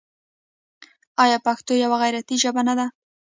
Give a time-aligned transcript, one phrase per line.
[1.23, 2.85] آیا پښتو یوه غیرتي ژبه نه ده؟